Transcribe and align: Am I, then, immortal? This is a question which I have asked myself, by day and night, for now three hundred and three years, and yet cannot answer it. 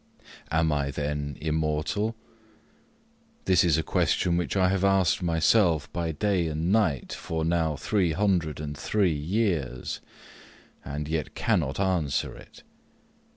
Am 0.49 0.71
I, 0.71 0.89
then, 0.89 1.37
immortal? 1.39 2.15
This 3.45 3.63
is 3.63 3.77
a 3.77 3.83
question 3.83 4.35
which 4.35 4.57
I 4.57 4.69
have 4.69 4.83
asked 4.83 5.21
myself, 5.21 5.93
by 5.93 6.11
day 6.11 6.47
and 6.47 6.71
night, 6.71 7.13
for 7.13 7.45
now 7.45 7.75
three 7.75 8.13
hundred 8.13 8.59
and 8.59 8.75
three 8.75 9.13
years, 9.13 9.99
and 10.83 11.07
yet 11.07 11.35
cannot 11.35 11.79
answer 11.79 12.35
it. 12.35 12.63